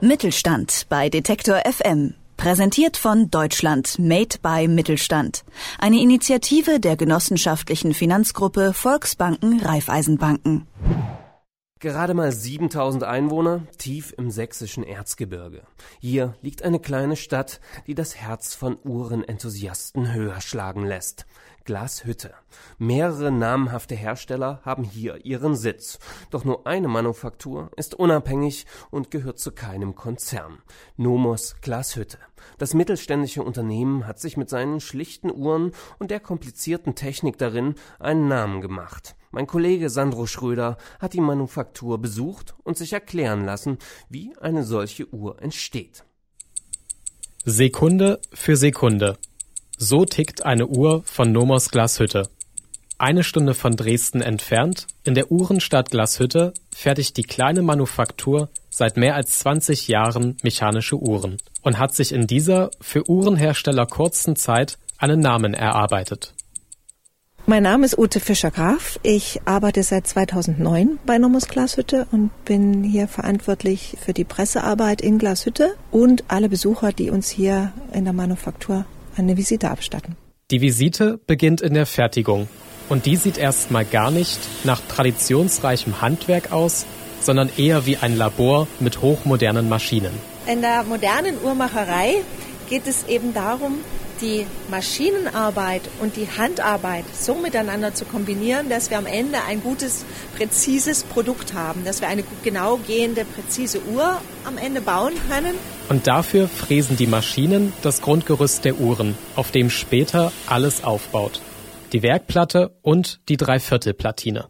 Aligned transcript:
Mittelstand 0.00 0.86
bei 0.88 1.08
Detektor 1.08 1.62
FM. 1.68 2.14
Präsentiert 2.36 2.96
von 2.96 3.32
Deutschland 3.32 3.98
Made 3.98 4.36
by 4.40 4.68
Mittelstand. 4.68 5.44
Eine 5.76 6.00
Initiative 6.00 6.78
der 6.78 6.96
genossenschaftlichen 6.96 7.92
Finanzgruppe 7.94 8.74
Volksbanken 8.74 9.58
Raiffeisenbanken. 9.58 10.68
Gerade 11.80 12.12
mal 12.12 12.32
7000 12.32 13.04
Einwohner, 13.04 13.62
tief 13.78 14.12
im 14.18 14.32
sächsischen 14.32 14.82
Erzgebirge. 14.82 15.62
Hier 16.00 16.34
liegt 16.42 16.62
eine 16.64 16.80
kleine 16.80 17.14
Stadt, 17.14 17.60
die 17.86 17.94
das 17.94 18.16
Herz 18.16 18.56
von 18.56 18.78
Uhrenenthusiasten 18.84 20.12
höher 20.12 20.40
schlagen 20.40 20.84
lässt. 20.84 21.24
Glashütte. 21.64 22.34
Mehrere 22.78 23.30
namhafte 23.30 23.94
Hersteller 23.94 24.60
haben 24.64 24.82
hier 24.82 25.24
ihren 25.24 25.54
Sitz. 25.54 26.00
Doch 26.30 26.44
nur 26.44 26.66
eine 26.66 26.88
Manufaktur 26.88 27.70
ist 27.76 27.94
unabhängig 27.94 28.66
und 28.90 29.12
gehört 29.12 29.38
zu 29.38 29.52
keinem 29.52 29.94
Konzern. 29.94 30.58
Nomos 30.96 31.54
Glashütte. 31.60 32.18
Das 32.58 32.74
mittelständische 32.74 33.42
Unternehmen 33.42 34.06
hat 34.06 34.18
sich 34.18 34.36
mit 34.36 34.48
seinen 34.48 34.80
schlichten 34.80 35.30
Uhren 35.30 35.72
und 35.98 36.10
der 36.10 36.20
komplizierten 36.20 36.94
Technik 36.94 37.38
darin 37.38 37.74
einen 37.98 38.28
Namen 38.28 38.60
gemacht. 38.60 39.16
Mein 39.30 39.46
Kollege 39.46 39.90
Sandro 39.90 40.26
Schröder 40.26 40.78
hat 40.98 41.12
die 41.12 41.20
Manufaktur 41.20 41.98
besucht 41.98 42.54
und 42.64 42.76
sich 42.76 42.92
erklären 42.92 43.44
lassen, 43.44 43.78
wie 44.08 44.36
eine 44.38 44.64
solche 44.64 45.12
Uhr 45.12 45.42
entsteht. 45.42 46.04
Sekunde 47.44 48.20
für 48.32 48.56
Sekunde 48.56 49.18
so 49.80 50.04
tickt 50.04 50.44
eine 50.44 50.66
Uhr 50.66 51.02
von 51.04 51.30
Nomos 51.30 51.70
Glashütte. 51.70 52.28
Eine 53.00 53.22
Stunde 53.22 53.54
von 53.54 53.76
Dresden 53.76 54.22
entfernt, 54.22 54.88
in 55.04 55.14
der 55.14 55.30
Uhrenstadt 55.30 55.92
Glashütte, 55.92 56.52
fertigt 56.74 57.16
die 57.16 57.22
kleine 57.22 57.62
Manufaktur 57.62 58.48
seit 58.70 58.96
mehr 58.96 59.14
als 59.14 59.38
20 59.38 59.86
Jahren 59.86 60.36
mechanische 60.42 60.96
Uhren 60.96 61.36
und 61.62 61.78
hat 61.78 61.94
sich 61.94 62.12
in 62.12 62.26
dieser 62.26 62.72
für 62.80 63.08
Uhrenhersteller 63.08 63.86
kurzen 63.86 64.34
Zeit 64.34 64.78
einen 64.98 65.20
Namen 65.20 65.54
erarbeitet. 65.54 66.34
Mein 67.46 67.62
Name 67.62 67.86
ist 67.86 67.96
Ute 67.96 68.18
Fischer-Graf. 68.18 68.98
Ich 69.04 69.42
arbeite 69.44 69.84
seit 69.84 70.08
2009 70.08 70.98
bei 71.06 71.18
Nomos 71.18 71.46
Glashütte 71.46 72.08
und 72.10 72.32
bin 72.44 72.82
hier 72.82 73.06
verantwortlich 73.06 73.96
für 74.00 74.12
die 74.12 74.24
Pressearbeit 74.24 75.02
in 75.02 75.18
Glashütte 75.18 75.76
und 75.92 76.24
alle 76.26 76.48
Besucher, 76.48 76.92
die 76.92 77.10
uns 77.10 77.30
hier 77.30 77.72
in 77.92 78.02
der 78.02 78.12
Manufaktur 78.12 78.86
eine 79.16 79.36
Visite 79.36 79.70
abstatten. 79.70 80.16
Die 80.50 80.60
Visite 80.60 81.20
beginnt 81.28 81.60
in 81.60 81.74
der 81.74 81.86
Fertigung 81.86 82.48
und 82.88 83.06
die 83.06 83.16
sieht 83.16 83.38
erstmal 83.38 83.84
gar 83.84 84.10
nicht 84.10 84.38
nach 84.64 84.80
traditionsreichem 84.88 86.00
Handwerk 86.00 86.52
aus, 86.52 86.86
sondern 87.20 87.50
eher 87.56 87.86
wie 87.86 87.96
ein 87.96 88.16
Labor 88.16 88.68
mit 88.80 89.02
hochmodernen 89.02 89.68
Maschinen. 89.68 90.12
In 90.46 90.62
der 90.62 90.84
modernen 90.84 91.36
Uhrmacherei 91.42 92.16
geht 92.68 92.86
es 92.86 93.04
eben 93.06 93.34
darum, 93.34 93.80
die 94.20 94.46
Maschinenarbeit 94.70 95.82
und 96.00 96.16
die 96.16 96.26
Handarbeit 96.36 97.04
so 97.18 97.34
miteinander 97.34 97.94
zu 97.94 98.04
kombinieren, 98.04 98.68
dass 98.68 98.90
wir 98.90 98.98
am 98.98 99.06
Ende 99.06 99.38
ein 99.46 99.62
gutes, 99.62 100.04
präzises 100.36 101.04
Produkt 101.04 101.54
haben, 101.54 101.84
dass 101.84 102.00
wir 102.00 102.08
eine 102.08 102.24
genau 102.42 102.78
gehende, 102.86 103.24
präzise 103.24 103.80
Uhr 103.84 104.20
am 104.44 104.58
Ende 104.58 104.80
bauen 104.80 105.14
können. 105.28 105.54
Und 105.88 106.06
dafür 106.06 106.48
fräsen 106.48 106.96
die 106.96 107.06
Maschinen 107.06 107.72
das 107.82 108.02
Grundgerüst 108.02 108.64
der 108.64 108.78
Uhren, 108.78 109.16
auf 109.36 109.50
dem 109.50 109.70
später 109.70 110.32
alles 110.46 110.84
aufbaut. 110.84 111.40
Die 111.92 112.02
Werkplatte 112.02 112.76
und 112.82 113.20
die 113.28 113.36
Dreiviertelplatine. 113.36 114.48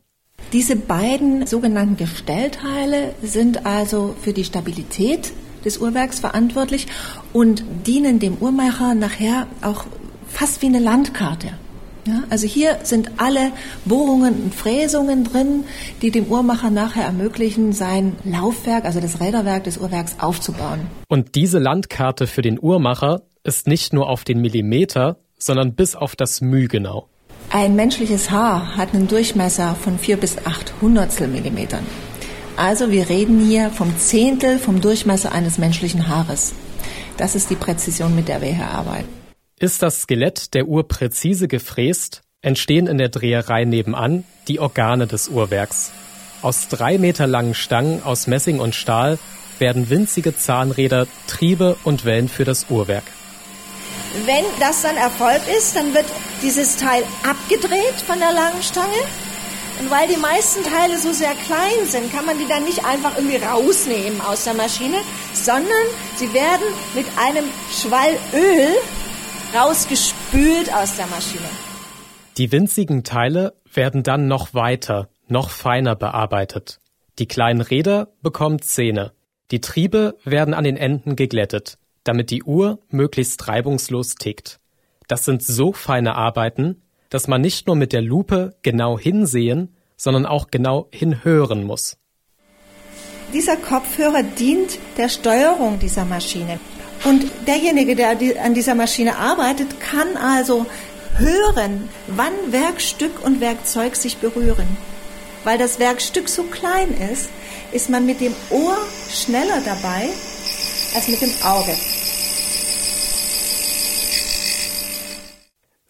Diese 0.52 0.76
beiden 0.76 1.46
sogenannten 1.46 1.96
Gestellteile 1.96 3.14
sind 3.22 3.66
also 3.66 4.16
für 4.20 4.32
die 4.32 4.44
Stabilität 4.44 5.32
des 5.64 5.78
Uhrwerks 5.78 6.20
verantwortlich 6.20 6.86
und 7.32 7.62
dienen 7.86 8.18
dem 8.18 8.38
Uhrmacher 8.38 8.94
nachher 8.94 9.46
auch 9.62 9.84
fast 10.26 10.62
wie 10.62 10.66
eine 10.66 10.78
Landkarte. 10.78 11.48
Ja, 12.06 12.22
also 12.30 12.46
hier 12.46 12.78
sind 12.84 13.10
alle 13.18 13.52
Bohrungen 13.84 14.42
und 14.44 14.54
Fräsungen 14.54 15.24
drin, 15.24 15.64
die 16.00 16.10
dem 16.10 16.26
Uhrmacher 16.26 16.70
nachher 16.70 17.04
ermöglichen, 17.04 17.72
sein 17.72 18.16
Laufwerk, 18.24 18.84
also 18.84 19.00
das 19.00 19.20
Räderwerk 19.20 19.64
des 19.64 19.76
Uhrwerks 19.76 20.16
aufzubauen. 20.18 20.80
Und 21.08 21.34
diese 21.34 21.58
Landkarte 21.58 22.26
für 22.26 22.40
den 22.40 22.58
Uhrmacher 22.58 23.22
ist 23.44 23.66
nicht 23.66 23.92
nur 23.92 24.08
auf 24.08 24.24
den 24.24 24.40
Millimeter, 24.40 25.18
sondern 25.38 25.74
bis 25.74 25.94
auf 25.94 26.16
das 26.16 26.40
Müh 26.40 26.68
genau. 26.68 27.08
Ein 27.50 27.76
menschliches 27.76 28.30
Haar 28.30 28.76
hat 28.76 28.92
einen 28.92 29.08
Durchmesser 29.08 29.74
von 29.74 29.98
vier 29.98 30.18
bis 30.18 30.36
acht 30.44 30.74
Hundertstel 30.82 31.28
Millimetern. 31.28 31.86
Also 32.56 32.90
wir 32.90 33.08
reden 33.08 33.40
hier 33.40 33.70
vom 33.70 33.96
Zehntel 33.96 34.58
vom 34.58 34.82
Durchmesser 34.82 35.32
eines 35.32 35.56
menschlichen 35.56 36.08
Haares. 36.08 36.52
Das 37.16 37.34
ist 37.34 37.48
die 37.48 37.56
Präzision, 37.56 38.14
mit 38.14 38.28
der 38.28 38.42
wir 38.42 38.54
hier 38.54 38.68
arbeiten. 38.68 39.08
Ist 39.58 39.82
das 39.82 40.02
Skelett 40.02 40.52
der 40.52 40.68
Uhr 40.68 40.86
präzise 40.86 41.48
gefräst, 41.48 42.20
entstehen 42.42 42.86
in 42.86 42.98
der 42.98 43.08
Dreherei 43.08 43.64
nebenan 43.64 44.24
die 44.46 44.60
Organe 44.60 45.06
des 45.06 45.28
Uhrwerks. 45.28 45.90
Aus 46.42 46.68
drei 46.68 46.98
Meter 46.98 47.26
langen 47.26 47.54
Stangen 47.54 48.02
aus 48.02 48.26
Messing 48.26 48.60
und 48.60 48.74
Stahl 48.74 49.18
werden 49.58 49.88
winzige 49.88 50.36
Zahnräder, 50.36 51.06
Triebe 51.26 51.76
und 51.82 52.04
Wellen 52.04 52.28
für 52.28 52.44
das 52.44 52.66
Uhrwerk. 52.68 53.04
Wenn 54.24 54.44
das 54.58 54.82
dann 54.82 54.96
Erfolg 54.96 55.42
ist, 55.56 55.76
dann 55.76 55.94
wird 55.94 56.06
dieses 56.42 56.76
Teil 56.76 57.04
abgedreht 57.22 58.00
von 58.06 58.18
der 58.18 58.32
langen 58.32 58.62
Stange 58.62 58.96
und 59.80 59.90
weil 59.90 60.08
die 60.08 60.16
meisten 60.16 60.64
Teile 60.64 60.98
so 60.98 61.12
sehr 61.12 61.34
klein 61.46 61.86
sind, 61.86 62.12
kann 62.12 62.26
man 62.26 62.36
die 62.38 62.48
dann 62.48 62.64
nicht 62.64 62.84
einfach 62.84 63.16
irgendwie 63.16 63.36
rausnehmen 63.36 64.20
aus 64.20 64.44
der 64.44 64.54
Maschine, 64.54 64.96
sondern 65.34 65.86
sie 66.16 66.32
werden 66.34 66.66
mit 66.94 67.06
einem 67.16 67.44
Schwall 67.70 68.18
Öl 68.34 68.74
rausgespült 69.54 70.74
aus 70.74 70.96
der 70.96 71.06
Maschine. 71.06 71.48
Die 72.38 72.50
winzigen 72.50 73.04
Teile 73.04 73.54
werden 73.72 74.02
dann 74.02 74.26
noch 74.26 74.52
weiter, 74.52 75.08
noch 75.28 75.50
feiner 75.50 75.94
bearbeitet. 75.94 76.80
Die 77.18 77.26
kleinen 77.26 77.60
Räder 77.60 78.08
bekommen 78.20 78.60
Zähne. 78.60 79.12
Die 79.50 79.60
Triebe 79.60 80.16
werden 80.24 80.54
an 80.54 80.64
den 80.64 80.76
Enden 80.76 81.14
geglättet, 81.14 81.78
damit 82.08 82.30
die 82.30 82.42
Uhr 82.42 82.78
möglichst 82.88 83.46
reibungslos 83.48 84.14
tickt. 84.14 84.58
Das 85.06 85.24
sind 85.24 85.42
so 85.42 85.72
feine 85.72 86.14
Arbeiten, 86.14 86.82
dass 87.10 87.28
man 87.28 87.40
nicht 87.40 87.66
nur 87.66 87.76
mit 87.76 87.92
der 87.92 88.02
Lupe 88.02 88.56
genau 88.62 88.98
hinsehen, 88.98 89.76
sondern 89.96 90.26
auch 90.26 90.48
genau 90.50 90.88
hinhören 90.90 91.64
muss. 91.64 91.96
Dieser 93.32 93.56
Kopfhörer 93.56 94.22
dient 94.22 94.78
der 94.96 95.08
Steuerung 95.08 95.78
dieser 95.78 96.06
Maschine. 96.06 96.58
Und 97.04 97.26
derjenige, 97.46 97.94
der 97.94 98.16
an 98.42 98.54
dieser 98.54 98.74
Maschine 98.74 99.16
arbeitet, 99.16 99.80
kann 99.80 100.16
also 100.16 100.66
hören, 101.16 101.88
wann 102.06 102.32
Werkstück 102.50 103.24
und 103.24 103.40
Werkzeug 103.40 103.96
sich 103.96 104.16
berühren. 104.16 104.66
Weil 105.44 105.58
das 105.58 105.78
Werkstück 105.78 106.28
so 106.28 106.44
klein 106.44 106.88
ist, 107.12 107.28
ist 107.72 107.90
man 107.90 108.06
mit 108.06 108.20
dem 108.20 108.34
Ohr 108.50 108.76
schneller 109.10 109.60
dabei 109.64 110.08
als 110.94 111.08
mit 111.08 111.20
dem 111.20 111.32
Auge. 111.44 111.74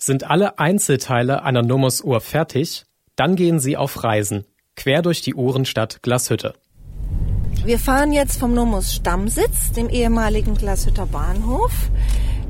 Sind 0.08 0.24
alle 0.24 0.58
Einzelteile 0.58 1.42
einer 1.42 1.60
Nomos-Uhr 1.60 2.22
fertig, 2.22 2.86
dann 3.14 3.36
gehen 3.36 3.60
sie 3.60 3.76
auf 3.76 4.04
Reisen, 4.04 4.46
quer 4.74 5.02
durch 5.02 5.20
die 5.20 5.34
Uhrenstadt 5.34 6.02
Glashütte. 6.02 6.54
Wir 7.66 7.78
fahren 7.78 8.14
jetzt 8.14 8.40
vom 8.40 8.54
Nomos 8.54 8.94
Stammsitz, 8.94 9.70
dem 9.72 9.90
ehemaligen 9.90 10.54
Glashütter 10.54 11.04
Bahnhof, 11.04 11.90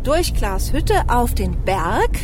durch 0.04 0.34
Glashütte 0.34 1.08
auf 1.08 1.34
den 1.34 1.64
Berg. 1.64 2.20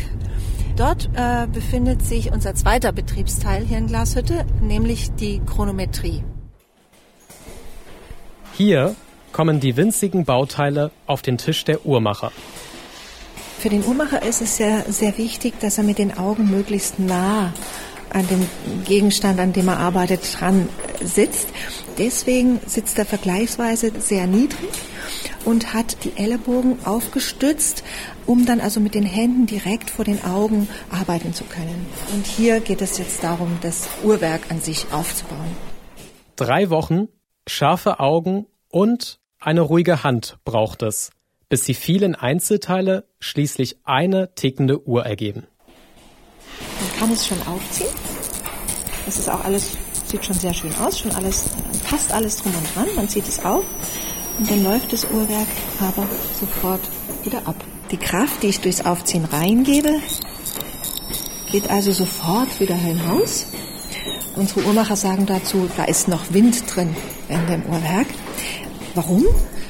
Dort 0.77 1.09
äh, 1.15 1.47
befindet 1.51 2.01
sich 2.05 2.31
unser 2.31 2.55
zweiter 2.55 2.93
Betriebsteil 2.93 3.65
hier 3.65 3.79
in 3.79 3.87
Glashütte, 3.87 4.45
nämlich 4.61 5.15
die 5.15 5.41
Chronometrie. 5.41 6.23
Hier 8.53 8.95
kommen 9.33 9.59
die 9.59 9.75
winzigen 9.75 10.23
Bauteile 10.23 10.91
auf 11.07 11.21
den 11.21 11.37
Tisch 11.37 11.65
der 11.65 11.85
Uhrmacher. 11.85 12.31
Für 13.59 13.69
den 13.69 13.85
Uhrmacher 13.85 14.21
ist 14.21 14.41
es 14.41 14.57
sehr, 14.57 14.85
sehr 14.91 15.17
wichtig, 15.17 15.59
dass 15.59 15.77
er 15.77 15.83
mit 15.83 15.97
den 15.97 16.17
Augen 16.17 16.49
möglichst 16.49 16.99
nah 16.99 17.53
an 18.09 18.27
dem 18.27 18.47
Gegenstand, 18.85 19.39
an 19.39 19.53
dem 19.53 19.67
er 19.67 19.79
arbeitet, 19.79 20.21
dran 20.39 20.69
sitzt. 21.01 21.49
Deswegen 21.97 22.59
sitzt 22.65 22.97
er 22.97 23.05
vergleichsweise 23.05 23.91
sehr 23.99 24.27
niedrig 24.27 24.69
und 25.43 25.73
hat 25.73 26.03
die 26.03 26.15
Ellenbogen 26.15 26.85
aufgestützt, 26.85 27.83
um 28.25 28.45
dann 28.45 28.61
also 28.61 28.79
mit 28.79 28.95
den 28.95 29.03
Händen 29.03 29.45
direkt 29.45 29.89
vor 29.89 30.05
den 30.05 30.23
Augen 30.23 30.67
arbeiten 30.89 31.33
zu 31.33 31.43
können. 31.43 31.85
Und 32.13 32.25
hier 32.25 32.59
geht 32.59 32.81
es 32.81 32.97
jetzt 32.97 33.23
darum, 33.23 33.57
das 33.61 33.87
Uhrwerk 34.03 34.49
an 34.49 34.61
sich 34.61 34.87
aufzubauen. 34.91 35.55
Drei 36.35 36.69
Wochen, 36.69 37.07
scharfe 37.47 37.99
Augen 37.99 38.45
und 38.69 39.19
eine 39.39 39.61
ruhige 39.61 40.03
Hand 40.03 40.37
braucht 40.43 40.83
es, 40.83 41.11
bis 41.55 41.63
die 41.63 41.73
vielen 41.73 42.15
Einzelteile 42.15 43.07
schließlich 43.21 43.77
eine 43.85 44.35
tickende 44.35 44.85
Uhr 44.85 45.05
ergeben. 45.05 45.47
Man 46.81 46.99
kann 46.99 47.11
es 47.13 47.25
schon 47.25 47.37
aufziehen. 47.47 47.87
Das 49.05 49.17
ist 49.17 49.29
auch 49.29 49.41
alles, 49.45 49.69
sieht 50.05 50.25
schon 50.25 50.35
sehr 50.35 50.53
schön 50.53 50.75
aus, 50.75 50.99
schon 50.99 51.11
alles, 51.11 51.45
passt 51.89 52.11
alles 52.11 52.41
drum 52.41 52.51
und 52.53 52.75
dran. 52.75 52.93
Man 52.97 53.07
zieht 53.07 53.25
es 53.25 53.45
auf 53.45 53.63
und 54.37 54.51
dann 54.51 54.65
läuft 54.65 54.91
das 54.91 55.05
Uhrwerk 55.05 55.47
aber 55.79 56.05
sofort 56.37 56.81
wieder 57.23 57.37
ab. 57.47 57.55
Die 57.89 57.95
Kraft, 57.95 58.43
die 58.43 58.47
ich 58.47 58.59
durchs 58.59 58.85
Aufziehen 58.85 59.23
reingebe, 59.23 60.01
geht 61.53 61.69
also 61.69 61.93
sofort 61.93 62.59
wieder 62.59 62.75
hinaus. 62.75 63.47
Unsere 64.35 64.65
Uhrmacher 64.65 64.97
sagen 64.97 65.25
dazu, 65.25 65.69
da 65.77 65.85
ist 65.85 66.09
noch 66.09 66.33
Wind 66.33 66.65
drin 66.75 66.93
in 67.29 67.47
dem 67.47 67.65
Uhrwerk. 67.67 68.07
Warum? 68.93 69.23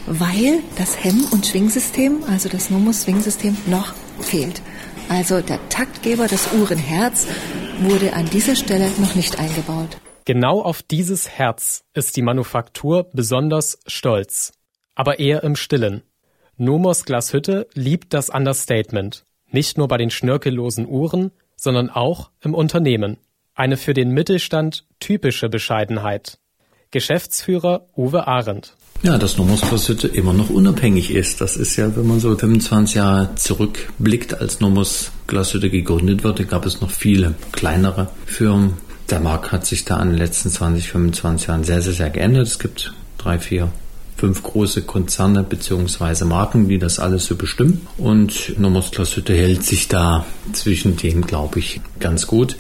Weil 0.08 0.60
das 0.78 1.04
Hemm- 1.04 1.28
und 1.32 1.48
Schwingsystem, 1.48 2.24
also 2.28 2.48
das 2.48 2.70
Nomos-Schwingsystem, 2.70 3.58
noch 3.68 3.94
fehlt. 4.20 4.62
Also 5.10 5.42
der 5.42 5.60
Taktgeber, 5.70 6.28
das 6.28 6.54
Uhrenherz, 6.54 7.28
wurde 7.80 8.14
an 8.14 8.30
dieser 8.30 8.56
Stelle 8.56 8.90
noch 9.00 9.16
nicht 9.16 9.40
eingebaut. 9.40 9.98
Genau 10.26 10.62
auf 10.62 10.82
dieses 10.82 11.30
Herz 11.30 11.84
ist 11.94 12.18
die 12.18 12.22
Manufaktur 12.22 13.10
besonders 13.14 13.80
stolz. 13.86 14.54
Aber 14.96 15.20
eher 15.20 15.44
im 15.44 15.56
Stillen. 15.56 16.04
Nomos 16.58 17.06
Glashütte 17.06 17.68
liebt 17.74 18.14
das 18.14 18.30
Understatement. 18.30 19.26
Nicht 19.52 19.78
nur 19.78 19.88
bei 19.88 19.98
den 19.98 20.10
schnörkellosen 20.10 20.88
Uhren, 20.88 21.32
sondern 21.56 21.90
auch 21.90 22.32
im 22.42 22.54
Unternehmen. 22.54 23.18
Eine 23.54 23.78
für 23.78 23.94
den 23.94 24.12
Mittelstand 24.12 24.86
typische 25.00 25.50
Bescheidenheit. 25.50 26.40
Geschäftsführer 26.92 27.88
Uwe 27.96 28.28
Arendt. 28.28 28.76
Ja, 29.04 29.18
dass 29.18 29.38
Nomos 29.38 29.62
Glashütte 29.62 30.08
immer 30.08 30.34
noch 30.34 30.50
unabhängig 30.50 31.12
ist. 31.12 31.42
Das 31.42 31.58
ist 31.58 31.76
ja, 31.76 31.96
wenn 31.96 32.08
man 32.08 32.20
so 32.20 32.36
25 32.36 32.96
Jahre 32.96 33.36
zurückblickt, 33.36 34.40
als 34.40 34.60
Nomos 34.60 35.12
Glashütte 35.28 35.70
gegründet 35.70 36.24
wurde, 36.24 36.46
gab 36.46 36.66
es 36.66 36.82
noch 36.82 36.90
viele 36.90 37.36
kleinere 37.52 38.10
Firmen. 38.26 38.74
Der 39.10 39.20
Markt 39.20 39.52
hat 39.52 39.66
sich 39.66 39.86
da 39.86 40.02
in 40.02 40.10
den 40.10 40.18
letzten 40.18 40.50
20, 40.50 40.90
25 40.90 41.48
Jahren 41.48 41.64
sehr, 41.64 41.82
sehr, 41.82 41.94
sehr 41.94 42.10
geändert. 42.10 42.48
Es 42.48 42.58
gibt 42.58 42.94
drei, 43.18 43.38
vier 43.38 43.72
fünf 44.18 44.44
große 44.44 44.84
Konzerne 44.84 45.44
beziehungsweise 45.44 46.26
Marken, 46.26 46.68
die 46.68 46.80
das 46.80 47.00
alles 47.00 47.26
so 47.26 47.36
bestimmen. 47.36 47.88
Und 47.98 48.58
Nomos 48.58 48.92
Glashütte 48.92 49.34
hält 49.34 49.64
sich 49.64 49.88
da 49.88 50.26
zwischen 50.54 50.96
denen, 50.98 51.22
glaube 51.22 51.60
ich, 51.60 51.82
ganz 52.00 52.28
gut. 52.28 52.58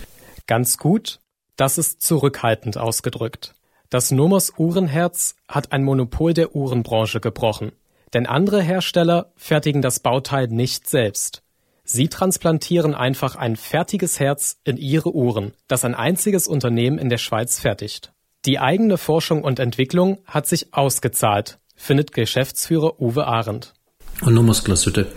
Ganz 0.47 0.77
gut? 0.77 1.19
Das 1.55 1.77
ist 1.77 2.01
zurückhaltend 2.01 2.77
ausgedrückt. 2.77 3.55
Das 3.95 4.11
Nomos 4.11 4.51
Uhrenherz 4.57 5.37
hat 5.47 5.71
ein 5.71 5.85
Monopol 5.85 6.33
der 6.33 6.53
Uhrenbranche 6.53 7.21
gebrochen. 7.21 7.71
Denn 8.13 8.25
andere 8.25 8.61
Hersteller 8.61 9.31
fertigen 9.37 9.81
das 9.81 10.01
Bauteil 10.01 10.49
nicht 10.49 10.89
selbst. 10.89 11.43
Sie 11.85 12.09
transplantieren 12.09 12.93
einfach 12.93 13.37
ein 13.37 13.55
fertiges 13.55 14.19
Herz 14.19 14.59
in 14.65 14.75
ihre 14.75 15.15
Uhren, 15.15 15.53
das 15.69 15.85
ein 15.85 15.95
einziges 15.95 16.45
Unternehmen 16.45 16.97
in 16.97 17.07
der 17.07 17.19
Schweiz 17.19 17.57
fertigt. 17.57 18.11
Die 18.43 18.59
eigene 18.59 18.97
Forschung 18.97 19.45
und 19.45 19.59
Entwicklung 19.59 20.17
hat 20.25 20.45
sich 20.45 20.73
ausgezahlt, 20.73 21.59
findet 21.77 22.11
Geschäftsführer 22.11 22.99
Uwe 22.99 23.25
Arendt. 23.27 23.75
Und 24.19 24.33
Nomos 24.33 24.65
Glashütte 24.65 25.09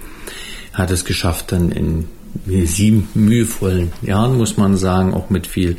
hat 0.73 0.93
es 0.93 1.05
geschafft, 1.05 1.51
dann 1.51 1.73
in 1.73 2.09
sieben 2.47 3.09
mühevollen 3.15 3.93
Jahren, 4.03 4.37
muss 4.37 4.57
man 4.57 4.77
sagen, 4.77 5.15
auch 5.15 5.31
mit 5.31 5.47
viel 5.47 5.77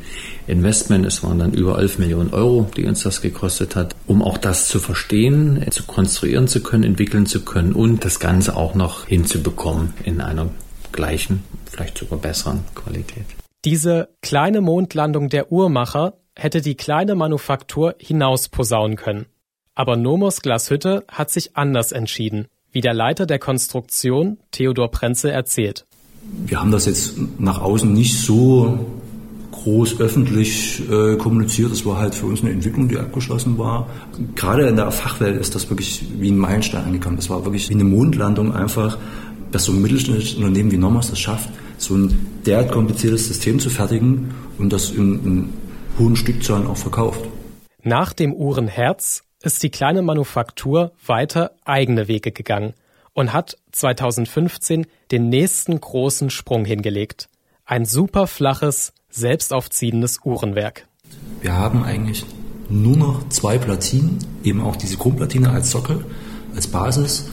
Investment. 0.47 1.05
Es 1.05 1.23
waren 1.23 1.39
dann 1.39 1.53
über 1.53 1.79
11 1.79 1.99
Millionen 1.99 2.33
Euro, 2.33 2.69
die 2.75 2.85
uns 2.85 3.03
das 3.03 3.21
gekostet 3.21 3.75
hat, 3.75 3.95
um 4.07 4.21
auch 4.21 4.37
das 4.37 4.67
zu 4.67 4.79
verstehen, 4.79 5.65
zu 5.69 5.83
konstruieren 5.83 6.47
zu 6.47 6.61
können, 6.61 6.83
entwickeln 6.83 7.25
zu 7.25 7.43
können 7.43 7.73
und 7.73 8.03
das 8.05 8.19
Ganze 8.19 8.55
auch 8.55 8.75
noch 8.75 9.05
hinzubekommen 9.05 9.93
in 10.03 10.21
einer 10.21 10.49
gleichen, 10.91 11.43
vielleicht 11.69 11.97
sogar 11.97 12.19
besseren 12.19 12.61
Qualität. 12.75 13.25
Diese 13.65 14.09
kleine 14.21 14.61
Mondlandung 14.61 15.29
der 15.29 15.51
Uhrmacher 15.51 16.13
hätte 16.35 16.61
die 16.61 16.75
kleine 16.75 17.15
Manufaktur 17.15 17.95
hinausposaunen 17.99 18.95
können. 18.95 19.25
Aber 19.75 19.95
Nomos 19.97 20.41
Glashütte 20.41 21.03
hat 21.07 21.29
sich 21.29 21.55
anders 21.55 21.91
entschieden, 21.91 22.47
wie 22.71 22.81
der 22.81 22.93
Leiter 22.93 23.25
der 23.25 23.39
Konstruktion 23.39 24.37
Theodor 24.51 24.91
Prenze 24.91 25.31
erzählt. 25.31 25.85
Wir 26.21 26.59
haben 26.59 26.71
das 26.71 26.85
jetzt 26.85 27.15
nach 27.39 27.61
außen 27.61 27.91
nicht 27.91 28.17
so 28.17 28.85
groß 29.51 29.99
öffentlich 29.99 30.81
äh, 30.89 31.17
kommuniziert. 31.17 31.71
Das 31.71 31.85
war 31.85 31.97
halt 31.97 32.15
für 32.15 32.25
uns 32.25 32.41
eine 32.41 32.51
Entwicklung, 32.51 32.87
die 32.87 32.97
abgeschlossen 32.97 33.57
war. 33.57 33.87
Gerade 34.35 34.67
in 34.67 34.75
der 34.75 34.91
Fachwelt 34.91 35.39
ist 35.39 35.55
das 35.55 35.69
wirklich 35.69 36.05
wie 36.17 36.31
ein 36.31 36.37
Meilenstein 36.37 36.85
angekommen. 36.85 37.17
Das 37.17 37.29
war 37.29 37.43
wirklich 37.45 37.69
wie 37.69 37.73
eine 37.73 37.83
Mondlandung 37.83 38.53
einfach, 38.53 38.97
dass 39.51 39.65
so 39.65 39.71
ein 39.71 39.81
mittelständisches 39.81 40.35
Unternehmen 40.35 40.71
wie 40.71 40.77
Nomos 40.77 41.09
das 41.09 41.19
schafft, 41.19 41.49
so 41.77 41.95
ein 41.95 42.27
derart 42.45 42.71
kompliziertes 42.71 43.27
System 43.27 43.59
zu 43.59 43.69
fertigen 43.69 44.31
und 44.57 44.71
das 44.71 44.91
in, 44.91 45.25
in 45.25 45.49
hohen 45.97 46.15
Stückzahlen 46.15 46.67
auch 46.67 46.77
verkauft. 46.77 47.21
Nach 47.83 48.13
dem 48.13 48.33
Uhrenherz 48.33 49.23
ist 49.41 49.63
die 49.63 49.69
kleine 49.69 50.01
Manufaktur 50.01 50.91
weiter 51.05 51.51
eigene 51.65 52.07
Wege 52.07 52.31
gegangen 52.31 52.73
und 53.13 53.33
hat 53.33 53.57
2015 53.71 54.85
den 55.11 55.29
nächsten 55.29 55.79
großen 55.79 56.29
Sprung 56.29 56.65
hingelegt. 56.65 57.29
Ein 57.65 57.85
super 57.85 58.27
flaches, 58.27 58.93
selbstaufziehendes 59.09 60.19
Uhrenwerk. 60.23 60.87
Wir 61.41 61.53
haben 61.53 61.83
eigentlich 61.83 62.25
nur 62.69 62.97
noch 62.97 63.29
zwei 63.29 63.57
Platinen, 63.57 64.19
eben 64.43 64.61
auch 64.61 64.75
diese 64.75 64.97
Grundplatine 64.97 65.49
als 65.49 65.71
Sockel, 65.71 66.05
als 66.55 66.67
Basis. 66.67 67.29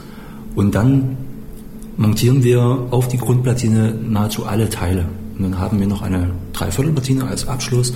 Und 0.54 0.74
dann 0.74 1.16
montieren 1.96 2.42
wir 2.42 2.88
auf 2.90 3.08
die 3.08 3.18
Grundplatine 3.18 3.92
nahezu 3.94 4.46
alle 4.46 4.70
Teile. 4.70 5.08
Und 5.36 5.42
dann 5.42 5.58
haben 5.58 5.80
wir 5.80 5.86
noch 5.86 6.02
eine 6.02 6.30
Dreiviertelplatine 6.52 7.26
als 7.26 7.46
Abschluss 7.46 7.92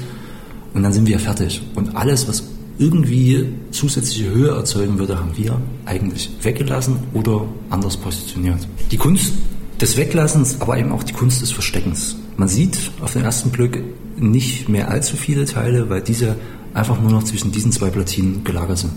und 0.74 0.82
dann 0.82 0.92
sind 0.92 1.06
wir 1.06 1.18
fertig. 1.18 1.62
Und 1.74 1.96
alles, 1.96 2.28
was 2.28 2.44
irgendwie 2.80 3.52
zusätzliche 3.70 4.30
Höhe 4.30 4.50
erzeugen 4.52 4.98
würde, 4.98 5.18
haben 5.18 5.36
wir 5.36 5.60
eigentlich 5.84 6.30
weggelassen 6.42 6.96
oder 7.12 7.46
anders 7.68 7.98
positioniert. 7.98 8.66
Die 8.90 8.96
Kunst 8.96 9.34
des 9.80 9.98
Weglassens, 9.98 10.62
aber 10.62 10.78
eben 10.78 10.90
auch 10.90 11.02
die 11.02 11.12
Kunst 11.12 11.42
des 11.42 11.52
Versteckens. 11.52 12.16
Man 12.36 12.48
sieht 12.48 12.90
auf 13.02 13.12
den 13.12 13.22
ersten 13.22 13.50
Blick 13.50 13.82
nicht 14.16 14.70
mehr 14.70 14.90
allzu 14.90 15.16
viele 15.16 15.44
Teile, 15.44 15.90
weil 15.90 16.00
diese 16.00 16.36
einfach 16.72 16.98
nur 17.00 17.10
noch 17.10 17.22
zwischen 17.22 17.52
diesen 17.52 17.70
zwei 17.70 17.90
Platinen 17.90 18.44
gelagert 18.44 18.78
sind. 18.78 18.92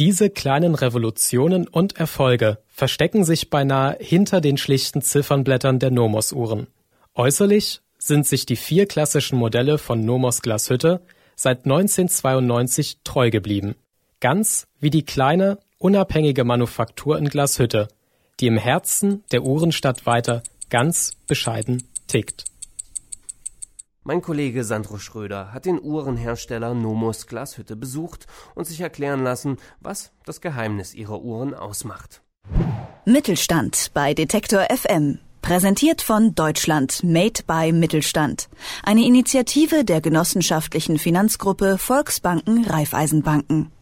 Diese 0.00 0.28
kleinen 0.28 0.74
Revolutionen 0.74 1.68
und 1.68 1.98
Erfolge 1.98 2.58
verstecken 2.68 3.24
sich 3.24 3.50
beinahe 3.50 3.96
hinter 4.00 4.40
den 4.40 4.56
schlichten 4.56 5.00
Ziffernblättern 5.00 5.78
der 5.78 5.92
Nomos-Uhren. 5.92 6.66
Äußerlich 7.14 7.82
sind 7.98 8.26
sich 8.26 8.46
die 8.46 8.56
vier 8.56 8.86
klassischen 8.86 9.38
Modelle 9.38 9.78
von 9.78 10.04
Nomos 10.04 10.42
Glashütte 10.42 11.02
seit 11.42 11.64
1992 11.64 12.98
treu 13.02 13.30
geblieben. 13.30 13.74
Ganz 14.20 14.68
wie 14.78 14.90
die 14.90 15.04
kleine, 15.04 15.58
unabhängige 15.78 16.44
Manufaktur 16.44 17.18
in 17.18 17.28
Glashütte, 17.28 17.88
die 18.38 18.46
im 18.46 18.56
Herzen 18.56 19.24
der 19.32 19.42
Uhrenstadt 19.42 20.06
weiter 20.06 20.44
ganz 20.70 21.14
bescheiden 21.26 21.82
tickt. 22.06 22.44
Mein 24.04 24.22
Kollege 24.22 24.62
Sandro 24.62 24.98
Schröder 24.98 25.52
hat 25.52 25.64
den 25.64 25.80
Uhrenhersteller 25.82 26.74
Nomos 26.74 27.26
Glashütte 27.26 27.74
besucht 27.74 28.26
und 28.54 28.68
sich 28.68 28.80
erklären 28.80 29.24
lassen, 29.24 29.56
was 29.80 30.12
das 30.24 30.40
Geheimnis 30.40 30.94
ihrer 30.94 31.22
Uhren 31.22 31.54
ausmacht. 31.54 32.22
Mittelstand 33.04 33.90
bei 33.94 34.14
Detektor 34.14 34.68
FM. 34.70 35.18
Präsentiert 35.42 36.02
von 36.02 36.36
Deutschland 36.36 37.02
Made 37.02 37.42
by 37.44 37.72
Mittelstand. 37.72 38.48
Eine 38.84 39.04
Initiative 39.04 39.84
der 39.84 40.00
genossenschaftlichen 40.00 40.98
Finanzgruppe 40.98 41.78
Volksbanken 41.78 42.64
Raiffeisenbanken. 42.64 43.72